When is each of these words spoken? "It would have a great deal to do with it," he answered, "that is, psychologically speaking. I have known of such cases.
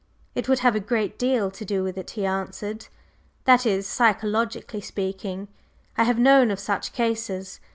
"It 0.33 0.49
would 0.49 0.57
have 0.61 0.75
a 0.75 0.79
great 0.79 1.19
deal 1.19 1.51
to 1.51 1.63
do 1.63 1.83
with 1.83 1.95
it," 1.95 2.09
he 2.09 2.25
answered, 2.25 2.87
"that 3.45 3.67
is, 3.67 3.85
psychologically 3.85 4.81
speaking. 4.81 5.47
I 5.95 6.05
have 6.05 6.17
known 6.17 6.49
of 6.49 6.59
such 6.59 6.91
cases. 6.91 7.59